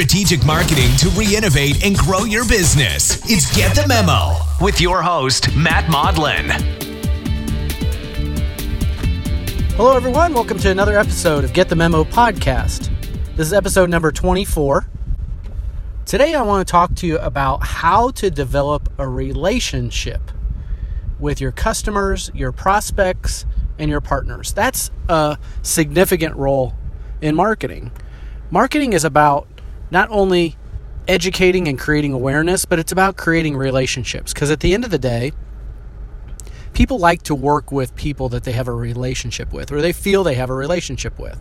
[0.00, 3.20] strategic marketing to re innovate and grow your business.
[3.30, 6.48] It's Get the Memo with your host, Matt Mauldin.
[9.76, 10.32] Hello, everyone.
[10.32, 12.88] Welcome to another episode of Get the Memo podcast.
[13.36, 14.88] This is episode number 24.
[16.06, 20.30] Today, I want to talk to you about how to develop a relationship
[21.18, 23.44] with your customers, your prospects,
[23.78, 24.54] and your partners.
[24.54, 26.72] That's a significant role
[27.20, 27.92] in marketing.
[28.50, 29.46] Marketing is about
[29.90, 30.56] not only
[31.08, 34.32] educating and creating awareness, but it's about creating relationships.
[34.32, 35.32] Because at the end of the day,
[36.72, 40.22] people like to work with people that they have a relationship with or they feel
[40.22, 41.38] they have a relationship with.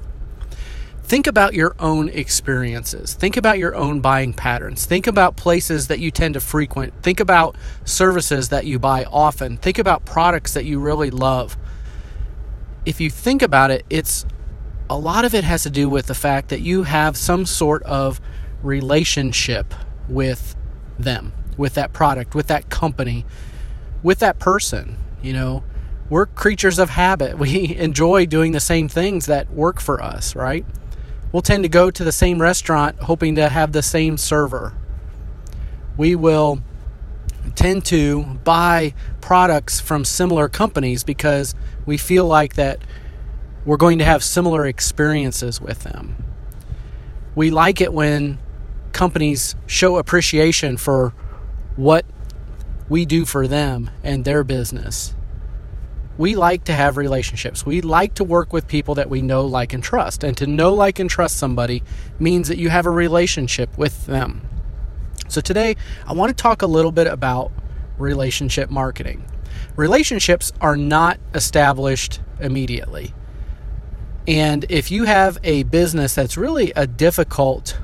[1.03, 3.15] Think about your own experiences.
[3.15, 4.85] Think about your own buying patterns.
[4.85, 6.93] Think about places that you tend to frequent.
[7.01, 9.57] Think about services that you buy often.
[9.57, 11.57] Think about products that you really love.
[12.85, 14.23] If you think about it, it's
[14.87, 17.81] a lot of it has to do with the fact that you have some sort
[17.83, 18.21] of
[18.63, 19.73] relationship
[20.07, 20.55] with
[20.97, 23.25] them, with that product, with that company,
[24.03, 24.97] with that person.
[25.21, 25.63] You know,
[26.09, 27.37] we're creatures of habit.
[27.39, 30.65] We enjoy doing the same things that work for us, right?
[31.31, 34.73] We'll tend to go to the same restaurant hoping to have the same server.
[35.95, 36.61] We will
[37.55, 42.79] tend to buy products from similar companies because we feel like that
[43.65, 46.15] we're going to have similar experiences with them.
[47.35, 48.39] We like it when
[48.99, 51.13] companies show appreciation for
[51.77, 52.05] what
[52.89, 55.15] we do for them and their business.
[56.17, 57.65] We like to have relationships.
[57.65, 60.21] We like to work with people that we know, like, and trust.
[60.21, 61.81] And to know, like, and trust somebody
[62.19, 64.41] means that you have a relationship with them.
[65.29, 67.53] So, today I want to talk a little bit about
[67.97, 69.23] relationship marketing.
[69.77, 73.13] Relationships are not established immediately.
[74.27, 77.79] And if you have a business that's really a difficult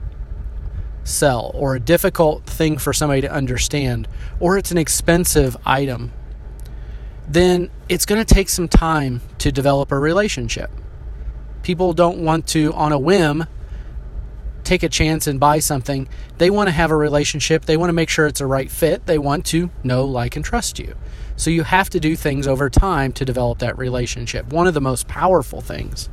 [1.06, 4.08] sell or a difficult thing for somebody to understand,
[4.42, 6.12] or it's an expensive item,
[7.28, 10.70] then it's going to take some time to develop a relationship.
[11.64, 13.46] People don't want to, on a whim,
[14.64, 16.08] take a chance and buy something.
[16.38, 17.66] They want to have a relationship.
[17.66, 19.06] They want to make sure it's a right fit.
[19.06, 20.96] They want to know, like, and trust you.
[21.38, 24.52] So you have to do things over time to develop that relationship.
[24.52, 26.10] One of the most powerful things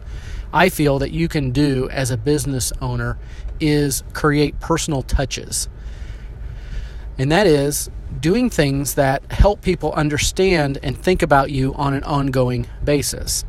[0.52, 3.18] I feel that you can do as a business owner
[3.60, 5.68] is create personal touches.
[7.18, 7.90] And that is
[8.20, 13.44] doing things that help people understand and think about you on an ongoing basis.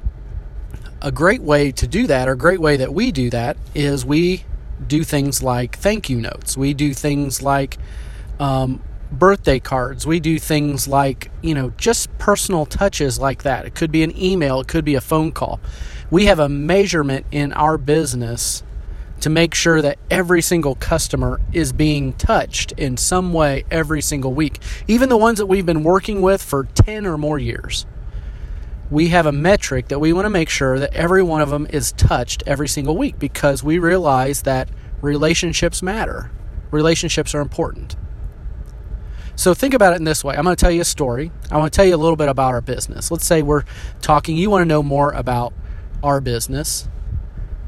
[1.02, 4.06] A great way to do that, or a great way that we do that, is
[4.06, 4.46] we
[4.86, 6.56] do things like thank you notes.
[6.58, 7.78] We do things like
[8.40, 8.82] um,
[9.20, 10.06] birthday cards.
[10.06, 13.66] We do things like, you know, just personal touches like that.
[13.66, 15.60] It could be an email, it could be a phone call.
[16.12, 18.64] We have a measurement in our business
[19.22, 24.34] to make sure that every single customer is being touched in some way every single
[24.34, 27.86] week, even the ones that we've been working with for 10 or more years.
[28.92, 31.66] We have a metric that we want to make sure that every one of them
[31.70, 34.70] is touched every single week because we realize that
[35.02, 36.30] relationships matter.
[36.70, 37.96] Relationships are important.
[39.36, 40.36] So think about it in this way.
[40.36, 41.32] I'm going to tell you a story.
[41.52, 43.10] I want to tell you a little bit about our business.
[43.10, 43.64] Let's say we're
[44.02, 45.54] talking, you want to know more about
[46.04, 46.88] our business.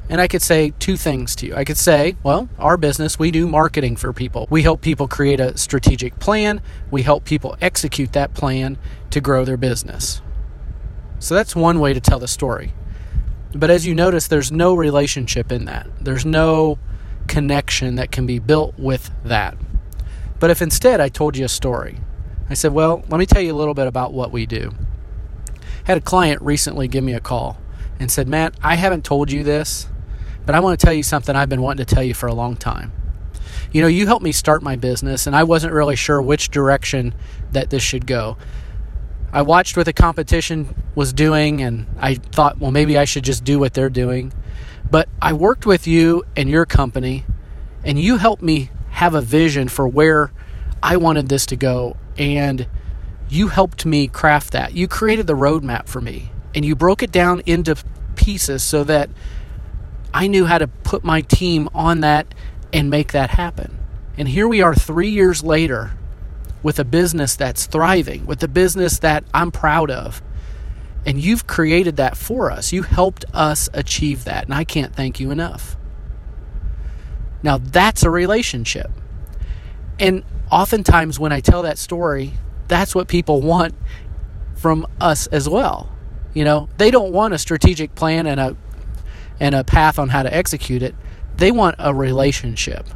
[0.08, 1.56] And I could say two things to you.
[1.56, 4.48] I could say, well, our business, we do marketing for people.
[4.52, 6.62] We help people create a strategic plan.
[6.92, 8.78] We help people execute that plan
[9.10, 10.22] to grow their business.
[11.18, 12.74] So that's one way to tell the story.
[13.56, 15.88] But as you notice, there's no relationship in that.
[16.00, 16.78] There's no
[17.28, 19.58] connection that can be built with that.
[20.40, 22.00] But if instead I told you a story,
[22.50, 24.74] I said, well, let me tell you a little bit about what we do.
[25.86, 27.58] Had a client recently give me a call
[28.00, 29.88] and said, Matt, I haven't told you this,
[30.46, 32.34] but I want to tell you something I've been wanting to tell you for a
[32.34, 32.92] long time.
[33.72, 37.14] You know, you helped me start my business, and I wasn't really sure which direction
[37.52, 38.38] that this should go.
[39.32, 43.44] I watched what the competition was doing, and I thought, well, maybe I should just
[43.44, 44.34] do what they're doing.
[44.90, 47.26] But I worked with you and your company,
[47.84, 50.32] and you helped me have a vision for where
[50.82, 51.98] I wanted this to go.
[52.18, 52.66] And
[53.28, 54.74] you helped me craft that.
[54.74, 57.76] You created the roadmap for me, and you broke it down into
[58.16, 59.10] pieces so that
[60.14, 62.34] I knew how to put my team on that
[62.72, 63.78] and make that happen.
[64.18, 65.92] And here we are three years later
[66.64, 70.22] with a business that's thriving, with a business that I'm proud of.
[71.06, 72.72] And you've created that for us.
[72.72, 74.46] You helped us achieve that.
[74.46, 75.76] And I can't thank you enough.
[77.46, 78.90] Now, that's a relationship.
[80.00, 82.34] And oftentimes, when I tell that story,
[82.68, 83.76] that's what people want
[84.56, 85.96] from us as well.
[86.34, 88.58] You know, they don't want a strategic plan and a
[89.40, 90.96] and a path on how to execute it.
[91.36, 92.88] They want a relationship.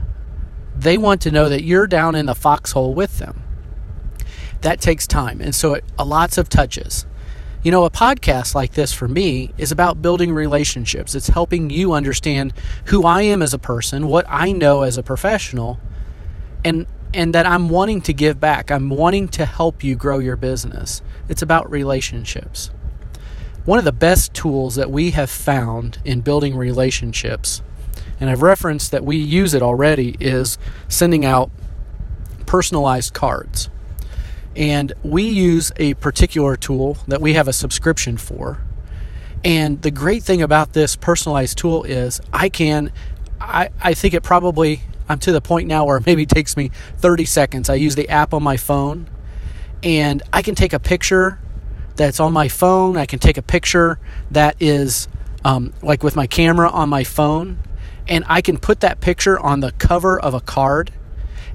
[0.75, 3.44] They want to know that you're down in the foxhole with them.
[4.62, 5.42] That takes time.
[5.42, 7.06] And so, it, lots of touches.
[7.62, 11.14] You know, a podcast like this for me is about building relationships.
[11.14, 12.54] It's helping you understand
[12.86, 15.78] who I am as a person, what I know as a professional,
[16.64, 18.72] and and that I'm wanting to give back.
[18.72, 21.02] I'm wanting to help you grow your business.
[21.28, 22.72] It's about relationships.
[23.66, 27.62] One of the best tools that we have found in building relationships,
[28.22, 30.58] and I've referenced that we use it already, is
[30.88, 31.52] sending out
[32.46, 33.70] personalized cards.
[34.56, 38.62] And we use a particular tool that we have a subscription for.
[39.44, 42.92] And the great thing about this personalized tool is I can,
[43.40, 46.72] I, I think it probably, I'm to the point now where maybe it takes me
[46.98, 47.69] 30 seconds.
[47.69, 49.10] I use the app on my phone
[49.84, 51.40] and I can take a picture
[51.95, 52.98] that's on my phone.
[52.98, 54.00] I can take a picture
[54.31, 55.07] that is
[55.44, 57.60] um, like with my camera on my phone,
[58.07, 60.92] and I can put that picture on the cover of a card.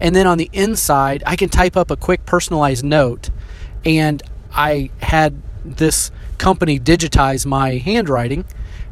[0.00, 3.30] And then on the inside, I can type up a quick personalized note.
[3.84, 8.44] And I had this company digitize my handwriting.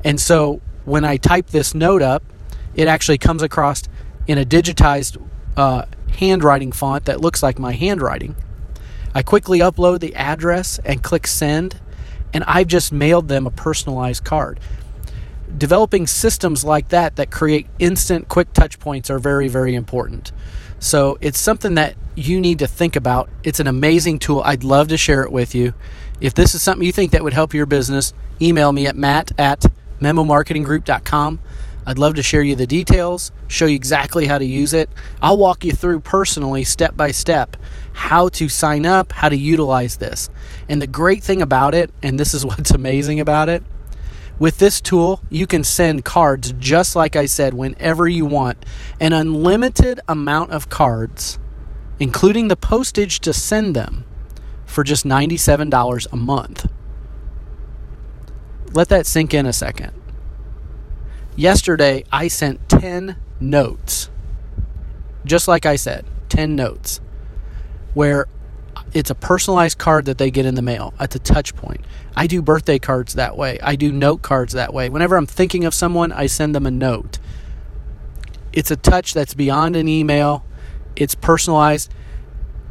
[0.04, 2.22] And so when I type this note up,
[2.75, 3.82] it actually comes across
[4.26, 5.22] in a digitized
[5.56, 8.37] uh, handwriting font that looks like my handwriting.
[9.14, 11.81] I quickly upload the address and click send,
[12.32, 14.58] and I've just mailed them a personalized card.
[15.56, 20.32] Developing systems like that that create instant quick touch points are very, very important.
[20.78, 23.31] So it's something that you need to think about.
[23.44, 24.43] It's an amazing tool.
[24.44, 25.75] I'd love to share it with you.
[26.20, 29.32] If this is something you think that would help your business, email me at matt
[29.38, 29.64] at
[30.00, 31.40] memomarketinggroup.com.
[31.84, 34.88] I'd love to share you the details, show you exactly how to use it.
[35.20, 37.56] I'll walk you through personally, step by step,
[37.93, 40.31] how to sign up, how to utilize this.
[40.69, 43.64] And the great thing about it, and this is what's amazing about it,
[44.43, 48.67] with this tool, you can send cards just like I said whenever you want,
[48.99, 51.39] an unlimited amount of cards,
[52.00, 54.05] including the postage to send them,
[54.67, 56.67] for just $97 a month.
[58.73, 59.93] Let that sink in a second.
[61.37, 64.11] Yesterday, I sent 10 notes.
[65.25, 67.00] Just like I said, 10 notes
[67.94, 68.27] where
[68.93, 71.81] it's a personalized card that they get in the mail at the touch point.
[72.15, 73.59] I do birthday cards that way.
[73.62, 74.91] I do note cards that way.
[74.91, 77.19] Whenever I'm thinking of someone, I send them a note.
[78.53, 80.44] It's a touch that's beyond an email.
[80.94, 81.93] It's personalized.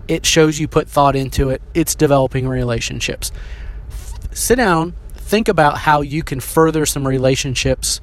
[0.07, 1.61] It shows you put thought into it.
[1.73, 3.31] It's developing relationships.
[4.31, 7.99] Sit down, think about how you can further some relationships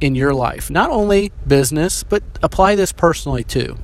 [0.00, 0.70] in your life.
[0.70, 3.78] Not only business, but apply this personally too.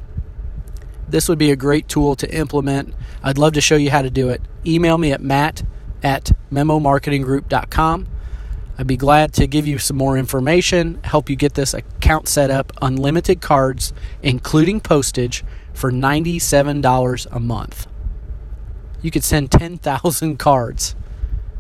[1.08, 2.94] This would be a great tool to implement.
[3.22, 4.42] I'd love to show you how to do it.
[4.66, 5.62] Email me at matt
[6.02, 8.08] at memomarketinggroup.com.
[8.78, 12.50] I'd be glad to give you some more information, help you get this account set
[12.50, 13.92] up, unlimited cards,
[14.22, 17.86] including postage, for $97 a month.
[19.00, 20.94] You could send 10,000 cards.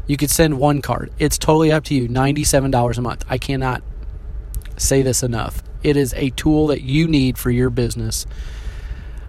[0.06, 1.10] You could send one card.
[1.18, 2.08] It's totally up to you.
[2.08, 3.24] $97 a month.
[3.28, 3.82] I cannot
[4.76, 5.62] say this enough.
[5.82, 8.26] It is a tool that you need for your business.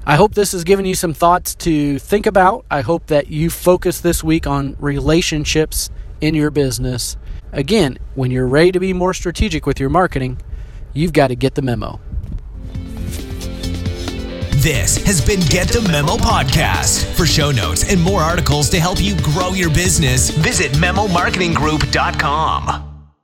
[0.09, 2.65] I hope this has given you some thoughts to think about.
[2.71, 5.89] I hope that you focus this week on relationships
[6.21, 7.17] in your business.
[7.51, 10.41] Again, when you're ready to be more strategic with your marketing,
[10.93, 11.99] you've got to get the memo.
[14.61, 17.13] This has been Get the Memo Podcast.
[17.17, 22.86] For show notes and more articles to help you grow your business, visit memomarketinggroup.com.